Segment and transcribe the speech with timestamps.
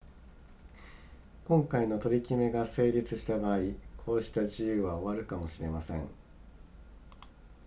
[1.47, 3.59] 今回の取り決めが成立した場合
[4.03, 6.07] こうした自由は終わるかもしれません